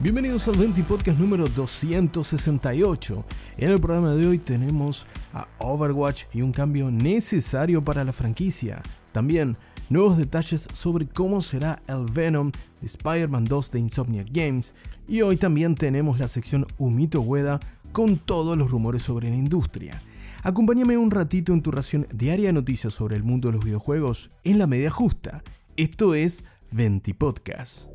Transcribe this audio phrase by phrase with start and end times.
[0.00, 3.24] Bienvenidos al 20 Podcast número 268.
[3.56, 8.80] En el programa de hoy tenemos a Overwatch y un cambio necesario para la franquicia.
[9.10, 9.56] También
[9.90, 14.72] nuevos detalles sobre cómo será el Venom de Spider-Man 2 de Insomniac Games.
[15.08, 17.58] Y hoy también tenemos la sección Humito Hueda
[17.90, 20.00] con todos los rumores sobre la industria.
[20.44, 24.30] Acompáñame un ratito en tu ración diaria de noticias sobre el mundo de los videojuegos
[24.44, 25.42] en la media justa.
[25.76, 27.88] Esto es 20 Podcast.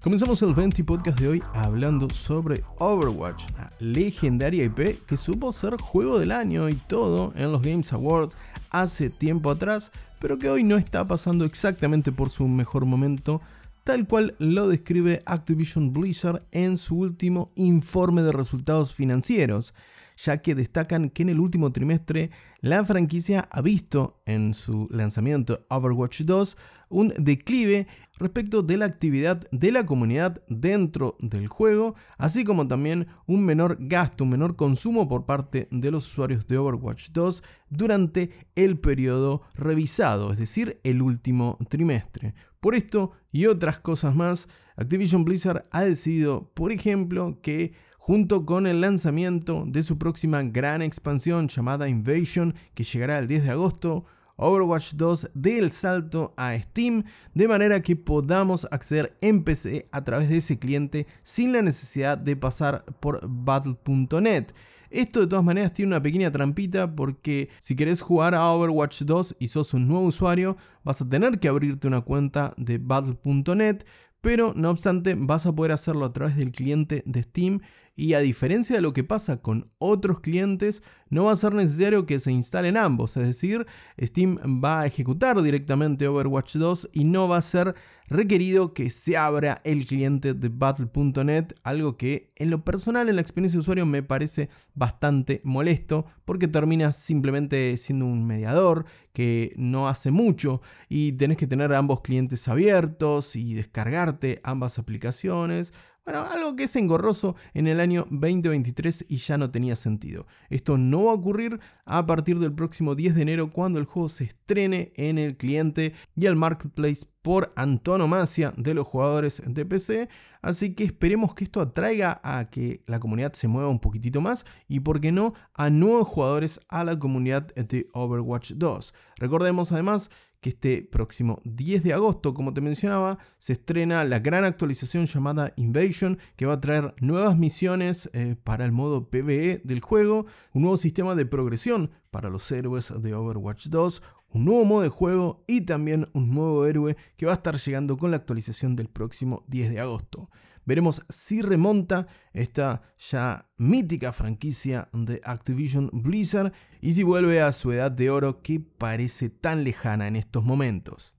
[0.00, 5.76] Comenzamos el 20 podcast de hoy hablando sobre Overwatch, la legendaria IP que supo ser
[5.76, 8.36] juego del año y todo en los Games Awards
[8.70, 9.90] hace tiempo atrás,
[10.20, 13.42] pero que hoy no está pasando exactamente por su mejor momento,
[13.82, 19.74] tal cual lo describe Activision Blizzard en su último informe de resultados financieros,
[20.16, 25.66] ya que destacan que en el último trimestre la franquicia ha visto en su lanzamiento
[25.68, 26.56] Overwatch 2
[26.88, 27.86] un declive
[28.18, 33.76] respecto de la actividad de la comunidad dentro del juego, así como también un menor
[33.80, 39.42] gasto, un menor consumo por parte de los usuarios de Overwatch 2 durante el periodo
[39.54, 42.34] revisado, es decir, el último trimestre.
[42.60, 48.66] Por esto y otras cosas más, Activision Blizzard ha decidido, por ejemplo, que junto con
[48.66, 54.06] el lanzamiento de su próxima gran expansión llamada Invasion, que llegará el 10 de agosto,
[54.38, 60.04] Overwatch 2 dé el salto a Steam de manera que podamos acceder en PC a
[60.04, 64.52] través de ese cliente sin la necesidad de pasar por battle.net.
[64.90, 69.36] Esto de todas maneras tiene una pequeña trampita porque si querés jugar a Overwatch 2
[69.38, 73.82] y sos un nuevo usuario, vas a tener que abrirte una cuenta de battle.net,
[74.28, 77.60] pero no obstante vas a poder hacerlo a través del cliente de Steam
[77.96, 82.04] y a diferencia de lo que pasa con otros clientes, no va a ser necesario
[82.04, 83.66] que se instalen ambos, es decir,
[83.98, 87.74] Steam va a ejecutar directamente Overwatch 2 y no va a ser
[88.08, 93.22] requerido que se abra el cliente de battle.net, algo que en lo personal en la
[93.22, 99.88] experiencia de usuario me parece bastante molesto porque termina simplemente siendo un mediador que no
[99.88, 105.74] hace mucho y tenés que tener ambos clientes abiertos y descargarte ambas aplicaciones
[106.08, 110.26] bueno, algo que es engorroso en el año 2023 y ya no tenía sentido.
[110.48, 114.08] Esto no va a ocurrir a partir del próximo 10 de enero cuando el juego
[114.08, 120.08] se estrene en el cliente y el marketplace por antonomasia de los jugadores de PC.
[120.40, 124.46] Así que esperemos que esto atraiga a que la comunidad se mueva un poquitito más
[124.66, 128.94] y, por qué no, a nuevos jugadores a la comunidad de Overwatch 2.
[129.16, 134.44] Recordemos además que este próximo 10 de agosto, como te mencionaba, se estrena la gran
[134.44, 139.80] actualización llamada Invasion, que va a traer nuevas misiones eh, para el modo PvE del
[139.80, 144.02] juego, un nuevo sistema de progresión para los héroes de Overwatch 2,
[144.34, 147.96] un nuevo modo de juego y también un nuevo héroe que va a estar llegando
[147.96, 150.30] con la actualización del próximo 10 de agosto.
[150.68, 156.52] Veremos si remonta esta ya mítica franquicia de Activision Blizzard
[156.82, 161.17] y si vuelve a su edad de oro que parece tan lejana en estos momentos.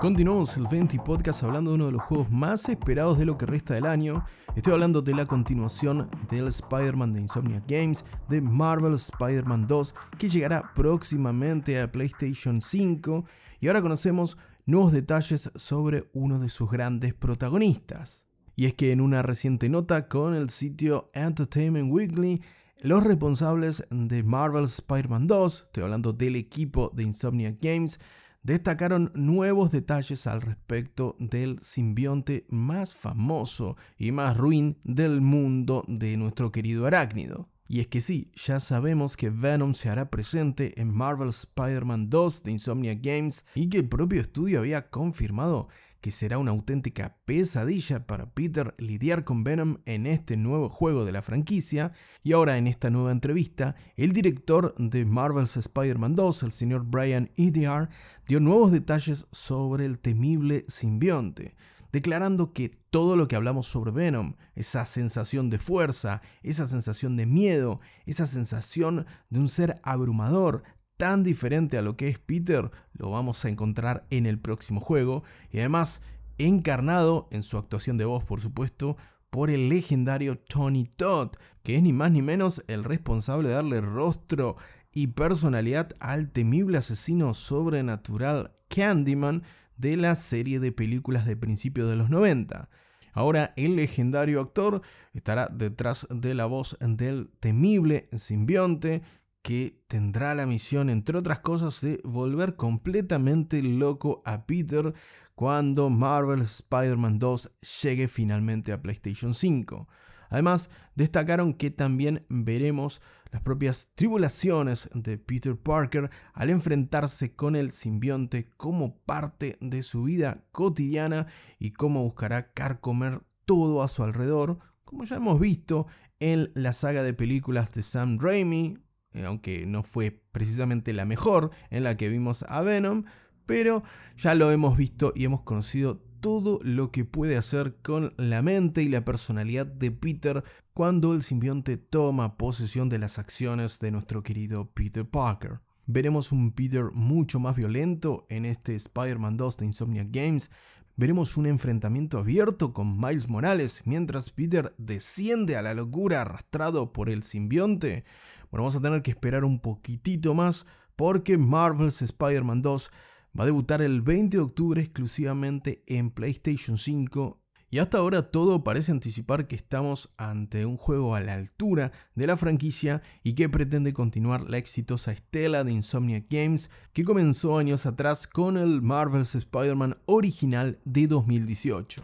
[0.00, 3.44] Continuamos el 20 Podcast hablando de uno de los juegos más esperados de lo que
[3.44, 4.24] resta del año.
[4.56, 10.30] Estoy hablando de la continuación del Spider-Man de Insomnia Games, de Marvel Spider-Man 2, que
[10.30, 13.26] llegará próximamente a PlayStation 5.
[13.60, 18.26] Y ahora conocemos nuevos detalles sobre uno de sus grandes protagonistas.
[18.56, 22.40] Y es que en una reciente nota con el sitio Entertainment Weekly,
[22.80, 28.00] los responsables de Marvel Spider-Man 2, estoy hablando del equipo de Insomnia Games,
[28.42, 36.16] destacaron nuevos detalles al respecto del simbionte más famoso y más ruin del mundo de
[36.16, 37.48] nuestro querido arácnido.
[37.68, 42.42] Y es que sí, ya sabemos que Venom se hará presente en Marvel Spider-Man 2
[42.42, 45.68] de Insomnia Games y que el propio estudio había confirmado
[46.00, 51.12] que será una auténtica pesadilla para Peter lidiar con Venom en este nuevo juego de
[51.12, 51.92] la franquicia.
[52.22, 57.30] Y ahora en esta nueva entrevista, el director de Marvel's Spider-Man 2, el señor Brian
[57.36, 57.88] EDR,
[58.26, 61.54] dio nuevos detalles sobre el temible simbionte
[61.92, 67.26] declarando que todo lo que hablamos sobre Venom, esa sensación de fuerza, esa sensación de
[67.26, 70.62] miedo, esa sensación de un ser abrumador,
[71.00, 75.24] tan diferente a lo que es Peter, lo vamos a encontrar en el próximo juego
[75.50, 76.02] y además
[76.36, 78.98] encarnado en su actuación de voz, por supuesto,
[79.30, 81.30] por el legendario Tony Todd,
[81.62, 84.56] que es ni más ni menos el responsable de darle rostro
[84.92, 89.42] y personalidad al temible asesino sobrenatural Candyman
[89.78, 92.68] de la serie de películas de principios de los 90.
[93.14, 94.82] Ahora el legendario actor
[95.14, 99.00] estará detrás de la voz del temible simbionte
[99.42, 104.92] que tendrá la misión, entre otras cosas, de volver completamente loco a Peter
[105.34, 107.50] cuando Marvel Spider-Man 2
[107.82, 109.88] llegue finalmente a PlayStation 5.
[110.28, 113.02] Además, destacaron que también veremos
[113.32, 120.04] las propias tribulaciones de Peter Parker al enfrentarse con el simbionte como parte de su
[120.04, 121.26] vida cotidiana
[121.58, 125.86] y cómo buscará carcomer todo a su alrededor, como ya hemos visto
[126.18, 128.78] en la saga de películas de Sam Raimi,
[129.24, 133.04] aunque no fue precisamente la mejor en la que vimos a Venom,
[133.46, 133.82] pero
[134.16, 138.82] ya lo hemos visto y hemos conocido todo lo que puede hacer con la mente
[138.82, 144.22] y la personalidad de Peter cuando el simbionte toma posesión de las acciones de nuestro
[144.22, 145.60] querido Peter Parker.
[145.86, 150.50] Veremos un Peter mucho más violento en este Spider-Man 2 de Insomniac Games.
[151.00, 157.08] Veremos un enfrentamiento abierto con Miles Morales mientras Peter desciende a la locura arrastrado por
[157.08, 158.04] el simbionte.
[158.50, 160.66] Bueno, vamos a tener que esperar un poquitito más
[160.96, 162.90] porque Marvel's Spider-Man 2
[163.38, 167.40] Va a debutar el 20 de octubre exclusivamente en PlayStation 5
[167.70, 172.26] y hasta ahora todo parece anticipar que estamos ante un juego a la altura de
[172.26, 177.86] la franquicia y que pretende continuar la exitosa estela de Insomniac Games que comenzó años
[177.86, 182.02] atrás con el Marvel's Spider-Man original de 2018.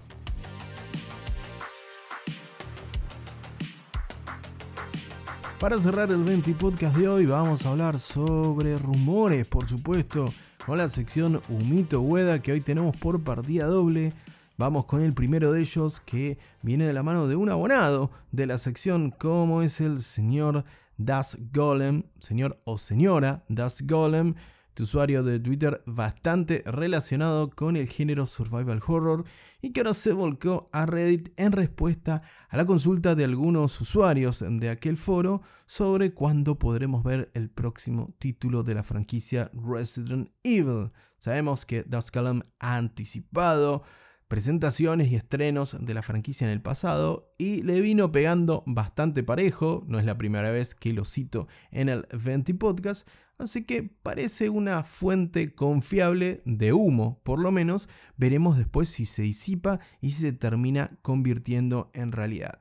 [5.58, 10.32] Para cerrar el 20 podcast de hoy vamos a hablar sobre rumores, por supuesto,
[10.64, 14.12] con la sección Humito Hueda que hoy tenemos por partida doble.
[14.58, 18.46] Vamos con el primero de ellos que viene de la mano de un abonado de
[18.46, 20.64] la sección como es el señor
[20.96, 24.34] Das Golem, señor o señora Das Golem,
[24.82, 29.24] usuario de Twitter bastante relacionado con el género survival horror
[29.60, 34.44] y que ahora se volcó a Reddit en respuesta a la consulta de algunos usuarios
[34.46, 40.92] de aquel foro sobre cuándo podremos ver el próximo título de la franquicia Resident Evil.
[41.18, 43.82] Sabemos que Duskellum ha anticipado
[44.28, 49.84] presentaciones y estrenos de la franquicia en el pasado y le vino pegando bastante parejo,
[49.86, 53.08] no es la primera vez que lo cito en el Venti Podcast,
[53.38, 59.22] así que parece una fuente confiable de humo, por lo menos veremos después si se
[59.22, 62.60] disipa y si se termina convirtiendo en realidad.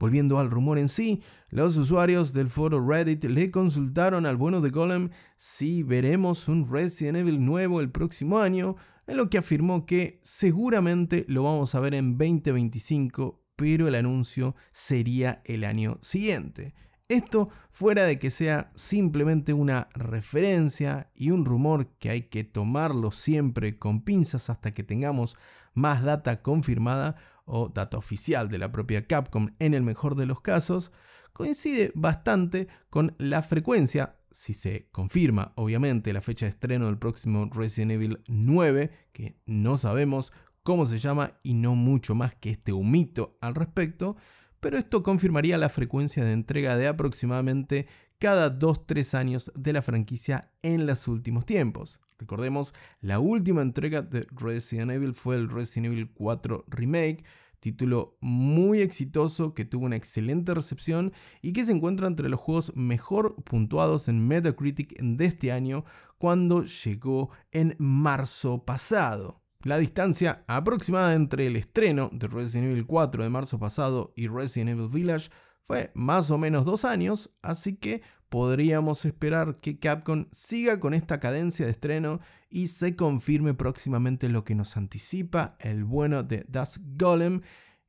[0.00, 1.20] Volviendo al rumor en sí,
[1.50, 7.18] los usuarios del foro Reddit le consultaron al bueno de Golem si veremos un Resident
[7.18, 8.76] Evil nuevo el próximo año,
[9.10, 14.54] en lo que afirmó que seguramente lo vamos a ver en 2025, pero el anuncio
[14.72, 16.74] sería el año siguiente.
[17.08, 23.10] Esto fuera de que sea simplemente una referencia y un rumor que hay que tomarlo
[23.10, 25.36] siempre con pinzas hasta que tengamos
[25.74, 27.16] más data confirmada
[27.46, 30.92] o data oficial de la propia Capcom en el mejor de los casos,
[31.32, 37.48] coincide bastante con la frecuencia, si se confirma obviamente la fecha de estreno del próximo
[37.52, 40.32] Resident Evil 9, que no sabemos
[40.62, 44.16] cómo se llama y no mucho más que este humito al respecto,
[44.60, 47.86] pero esto confirmaría la frecuencia de entrega de aproximadamente
[48.18, 52.00] cada 2-3 años de la franquicia en los últimos tiempos.
[52.18, 57.24] Recordemos, la última entrega de Resident Evil fue el Resident Evil 4 Remake,
[57.60, 61.12] título muy exitoso que tuvo una excelente recepción
[61.42, 65.84] y que se encuentra entre los juegos mejor puntuados en Metacritic de este año
[66.18, 69.42] cuando llegó en marzo pasado.
[69.62, 74.70] La distancia aproximada entre el estreno de Resident Evil 4 de marzo pasado y Resident
[74.70, 75.30] Evil Village
[75.62, 81.20] fue más o menos dos años, así que podríamos esperar que Capcom siga con esta
[81.20, 86.80] cadencia de estreno y se confirme próximamente lo que nos anticipa el bueno de Dusk
[86.96, 87.40] Golem,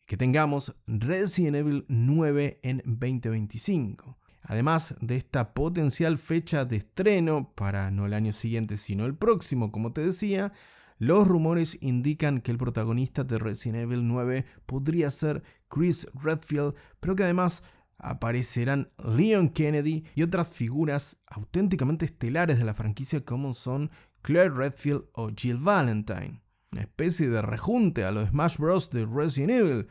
[0.05, 4.17] que tengamos Resident Evil 9 en 2025.
[4.41, 9.71] Además de esta potencial fecha de estreno para no el año siguiente sino el próximo,
[9.71, 10.51] como te decía,
[10.97, 17.15] los rumores indican que el protagonista de Resident Evil 9 podría ser Chris Redfield, pero
[17.15, 17.63] que además
[18.01, 23.91] aparecerán Leon Kennedy y otras figuras auténticamente estelares de la franquicia como son
[24.21, 26.41] Claire Redfield o Jill Valentine.
[26.71, 28.89] Una especie de rejunte a los Smash Bros.
[28.89, 29.87] de Resident Evil.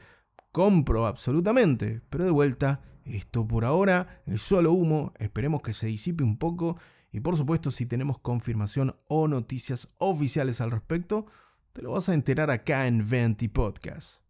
[0.53, 6.25] Compro absolutamente, pero de vuelta, esto por ahora es solo humo, esperemos que se disipe
[6.25, 6.77] un poco
[7.13, 11.27] y por supuesto, si tenemos confirmación o noticias oficiales al respecto,
[11.73, 14.23] te lo vas a enterar acá en Venti Podcast.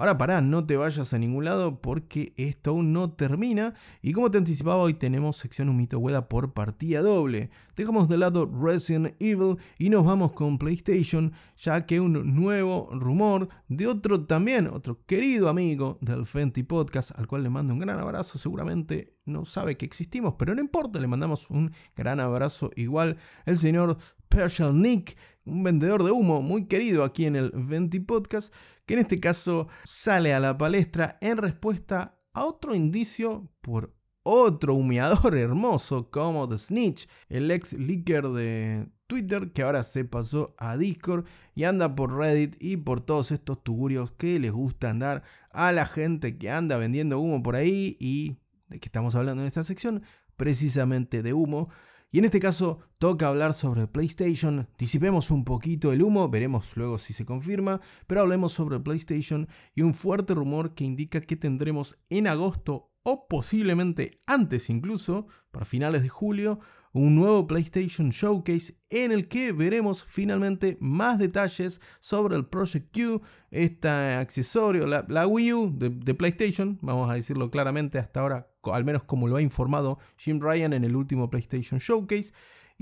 [0.00, 3.74] Ahora pará, no te vayas a ningún lado porque esto aún no termina.
[4.00, 7.50] Y como te anticipaba, hoy tenemos sección Humito Hueda por partida doble.
[7.76, 13.50] Dejamos de lado Resident Evil y nos vamos con PlayStation, ya que un nuevo rumor
[13.68, 18.00] de otro también, otro querido amigo del Fenty Podcast, al cual le mando un gran
[18.00, 23.18] abrazo, seguramente no sabe que existimos, pero no importa, le mandamos un gran abrazo igual,
[23.44, 23.98] el señor
[24.32, 28.54] Special Nick, un vendedor de humo muy querido aquí en el Venti Podcast,
[28.90, 33.94] que en este caso sale a la palestra en respuesta a otro indicio por
[34.24, 40.56] otro humeador hermoso como The Snitch, el ex leaker de Twitter que ahora se pasó
[40.58, 45.22] a Discord y anda por Reddit y por todos estos tugurios que les gusta andar
[45.52, 48.38] a la gente que anda vendiendo humo por ahí y
[48.70, 50.02] de que estamos hablando en esta sección,
[50.36, 51.68] precisamente de humo.
[52.12, 56.98] Y en este caso toca hablar sobre PlayStation, disipemos un poquito el humo, veremos luego
[56.98, 62.00] si se confirma, pero hablemos sobre PlayStation y un fuerte rumor que indica que tendremos
[62.08, 66.58] en agosto o posiblemente antes incluso, para finales de julio,
[66.92, 73.22] un nuevo PlayStation Showcase en el que veremos finalmente más detalles sobre el Project Q,
[73.50, 79.04] este accesorio, la, Wii U de, PlayStation, vamos a decirlo claramente hasta ahora, al menos
[79.04, 82.32] como lo ha informado Jim Ryan en el último PlayStation Showcase.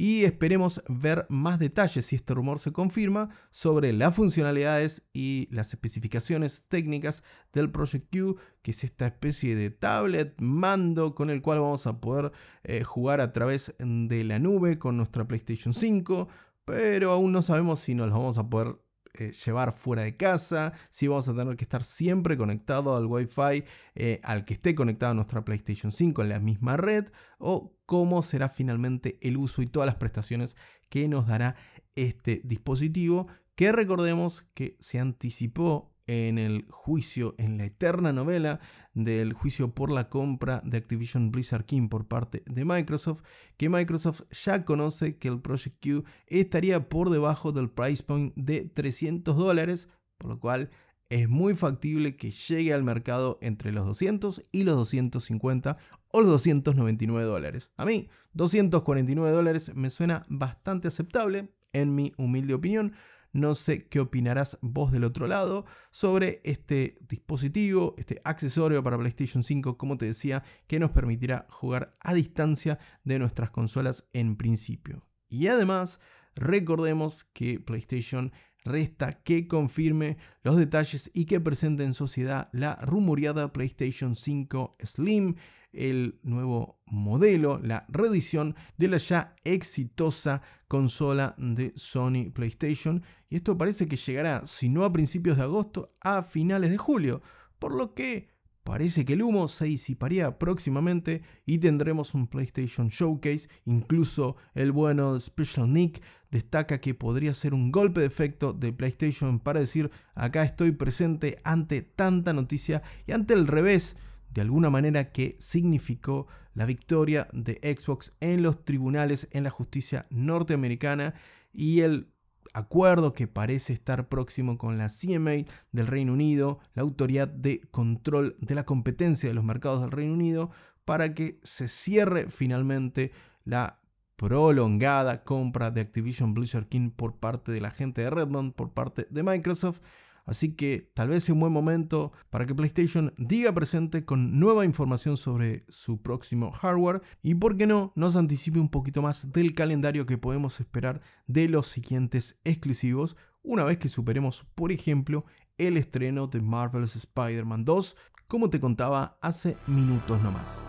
[0.01, 5.73] Y esperemos ver más detalles si este rumor se confirma sobre las funcionalidades y las
[5.75, 11.59] especificaciones técnicas del Project Q, que es esta especie de tablet mando con el cual
[11.59, 12.31] vamos a poder
[12.63, 16.29] eh, jugar a través de la nube con nuestra PlayStation 5,
[16.65, 18.77] pero aún no sabemos si nos lo vamos a poder
[19.21, 23.65] eh, llevar fuera de casa, si vamos a tener que estar siempre conectado al Wi-Fi
[23.95, 27.07] eh, al que esté conectado nuestra PlayStation 5 en la misma red,
[27.39, 30.57] o cómo será finalmente el uso y todas las prestaciones
[30.89, 31.57] que nos dará
[31.95, 38.59] este dispositivo, que recordemos que se anticipó en el juicio, en la eterna novela
[38.95, 43.23] del juicio por la compra de Activision Blizzard King por parte de Microsoft,
[43.57, 48.65] que Microsoft ya conoce que el Project Q estaría por debajo del price point de
[48.65, 50.71] 300 dólares, por lo cual
[51.11, 55.79] es muy factible que llegue al mercado entre los 200 y los 250
[56.11, 57.73] o los 299 dólares.
[57.77, 62.95] A mí, 249 dólares me suena bastante aceptable, en mi humilde opinión.
[63.33, 69.45] No sé qué opinarás vos del otro lado sobre este dispositivo, este accesorio para PlayStation
[69.45, 75.03] 5, como te decía, que nos permitirá jugar a distancia de nuestras consolas en principio.
[75.29, 76.01] Y además,
[76.35, 78.33] recordemos que PlayStation
[78.65, 85.37] resta que confirme los detalles y que presente en sociedad la rumoreada PlayStation 5 Slim,
[85.73, 93.03] el nuevo modelo, la reedición de la ya exitosa consola de Sony PlayStation.
[93.29, 97.23] Y esto parece que llegará, si no a principios de agosto, a finales de julio.
[97.59, 98.29] Por lo que
[98.69, 103.49] parece que el humo se disiparía próximamente y tendremos un PlayStation Showcase.
[103.65, 109.41] Incluso el bueno Special Nick destaca que podría ser un golpe de efecto de PlayStation
[109.41, 113.97] para decir acá estoy presente ante tanta noticia y ante el revés
[114.31, 120.07] de alguna manera que significó la victoria de Xbox en los tribunales en la justicia
[120.11, 121.15] norteamericana
[121.53, 122.13] y el
[122.53, 128.37] acuerdo que parece estar próximo con la CMA del Reino Unido, la autoridad de control
[128.41, 130.51] de la competencia de los mercados del Reino Unido,
[130.85, 133.13] para que se cierre finalmente
[133.45, 133.81] la
[134.17, 139.07] prolongada compra de Activision Blizzard King por parte de la gente de Redmond, por parte
[139.11, 139.81] de Microsoft
[140.29, 144.67] Así que tal vez sea un buen momento para que PlayStation diga presente con nueva
[144.67, 149.55] información sobre su próximo hardware y por qué no nos anticipe un poquito más del
[149.55, 155.25] calendario que podemos esperar de los siguientes exclusivos una vez que superemos, por ejemplo,
[155.57, 160.63] el estreno de Marvel's Spider-Man 2, como te contaba hace minutos nomás.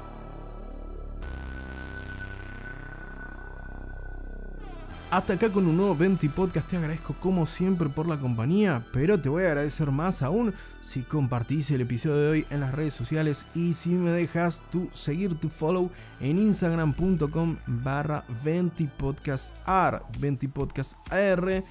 [5.11, 9.19] Hasta acá con un nuevo 20 podcast, te agradezco como siempre por la compañía, pero
[9.19, 12.93] te voy a agradecer más aún si compartís el episodio de hoy en las redes
[12.93, 15.89] sociales y si me dejas tu seguir tu follow
[16.19, 21.63] en instagram.com barra 20podcastar, 20podcastar,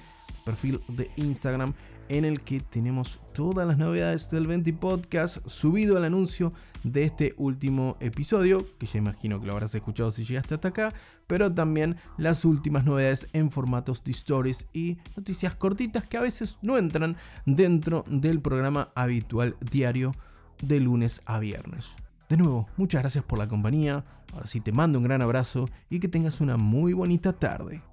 [0.43, 1.73] perfil de Instagram
[2.09, 6.51] en el que tenemos todas las novedades del 20 Podcast, subido el anuncio
[6.83, 10.93] de este último episodio, que ya imagino que lo habrás escuchado si llegaste hasta acá,
[11.29, 16.57] pero también las últimas novedades en formatos de stories y noticias cortitas que a veces
[16.63, 20.15] no entran dentro del programa habitual diario
[20.63, 21.95] de lunes a viernes.
[22.29, 25.99] De nuevo, muchas gracias por la compañía, ahora sí te mando un gran abrazo y
[25.99, 27.83] que tengas una muy bonita tarde.